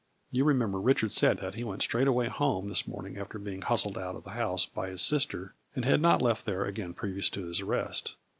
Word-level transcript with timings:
You 0.31 0.45
remem 0.45 0.71
ber 0.71 0.79
Richard 0.79 1.13
said 1.13 1.37
that 1.41 1.53
he 1.53 1.63
went 1.63 1.83
straight 1.83 2.07
away 2.07 2.27
home 2.27 2.69
this 2.69 2.87
morning 2.87 3.19
after 3.19 3.37
being 3.37 3.61
hustled 3.61 3.99
out 3.99 4.15
of 4.15 4.23
the 4.23 4.31
house 4.31 4.65
by 4.65 4.89
his 4.89 5.03
sister, 5.03 5.53
and 5.75 5.85
had 5.85 6.01
not 6.01 6.23
left 6.23 6.47
there 6.47 6.65
again 6.65 6.95
previous 6.95 7.29
to 7.29 7.45
his 7.45 7.61
arrest. 7.61 8.15